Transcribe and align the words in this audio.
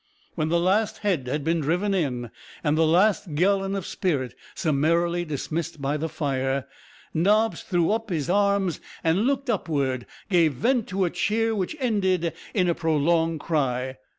When 0.33 0.49
the 0.49 0.59
last 0.59 0.97
head 1.05 1.27
had 1.27 1.43
been 1.43 1.59
driven 1.59 1.93
in, 1.93 2.31
and 2.63 2.75
the 2.75 2.87
last 2.87 3.35
gallon 3.35 3.75
of 3.75 3.85
spirit 3.85 4.33
summarily 4.55 5.25
dismissed 5.25 5.79
by 5.79 5.95
the 5.95 6.09
fire, 6.09 6.65
Nobbs 7.13 7.61
threw 7.61 7.91
up 7.91 8.09
his 8.09 8.27
arms, 8.27 8.81
and, 9.03 9.27
looking 9.27 9.53
upward, 9.53 10.07
gave 10.27 10.53
vent 10.55 10.87
to 10.87 11.05
a 11.05 11.11
cheer 11.11 11.53
which 11.53 11.75
ended 11.79 12.33
in 12.55 12.67
a 12.67 12.73
prolonged 12.73 13.41
cry. 13.41 13.97